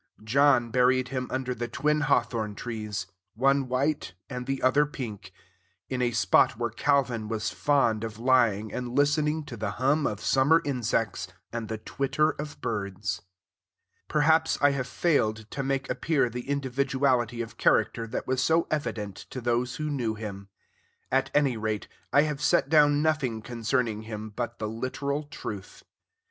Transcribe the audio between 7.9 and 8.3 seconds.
of